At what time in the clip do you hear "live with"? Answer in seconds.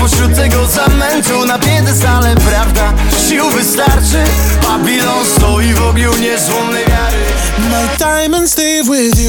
8.58-9.19